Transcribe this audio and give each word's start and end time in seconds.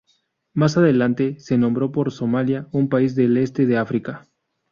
Más 0.55 0.77
adelante 0.77 1.35
se 1.39 1.59
nombró 1.59 1.91
por 1.91 2.11
Somalia, 2.11 2.67
un 2.71 2.89
país 2.89 3.13
del 3.13 3.37
este 3.37 3.67
de 3.67 3.77
África. 3.77 4.25